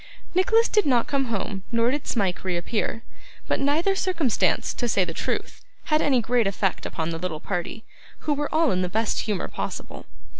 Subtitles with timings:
[0.33, 3.03] Nicholas did not come home nor did Smike reappear;
[3.47, 7.83] but neither circumstance, to say the truth, had any great effect upon the little party,
[8.21, 10.07] who were all in the best humour possible.